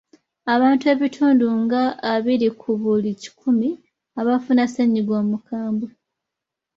[0.53, 3.69] Abantu ebitundu nga abiri ku buli kikumi
[4.21, 5.89] abafuna ssennyiga omukambwe.